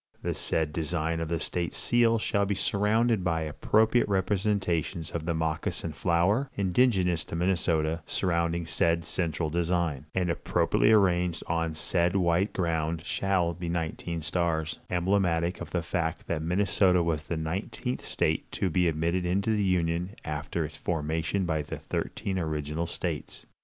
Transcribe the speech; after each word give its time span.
The 0.23 0.33
said 0.33 0.73
design 0.73 1.19
of 1.19 1.27
the 1.29 1.39
state 1.39 1.75
seal 1.75 2.17
shall 2.17 2.47
be 2.47 2.55
surrounded 2.55 3.23
by 3.23 3.41
appropriate 3.43 4.07
representations 4.09 5.11
of 5.11 5.27
the 5.27 5.35
moccasin 5.35 5.91
flower, 5.93 6.49
indigenous 6.55 7.23
to 7.25 7.35
Minnesota, 7.35 8.01
surrounding 8.07 8.65
said 8.65 9.05
central 9.05 9.51
design, 9.51 10.07
and 10.15 10.31
appropriately 10.31 10.91
arranged 10.91 11.43
on 11.45 11.73
the 11.73 11.75
said 11.75 12.15
white 12.15 12.51
ground 12.51 13.05
shall 13.05 13.53
be 13.53 13.69
nineteen 13.69 14.21
stars, 14.21 14.79
emblematic 14.89 15.61
of 15.61 15.69
the 15.69 15.83
fact 15.83 16.25
that 16.25 16.41
Minnesota 16.41 17.03
was 17.03 17.21
the 17.21 17.37
nineteenth 17.37 18.03
state 18.03 18.51
to 18.53 18.71
be 18.71 18.87
admitted 18.87 19.23
into 19.23 19.51
the 19.55 19.63
Union 19.63 20.15
after 20.25 20.65
its 20.65 20.75
formation 20.77 21.45
by 21.45 21.61
the 21.61 21.77
thirteen 21.77 22.39
original 22.39 22.87
states. 22.87 23.45